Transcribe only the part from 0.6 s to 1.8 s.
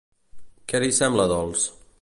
Què li sembla dolç?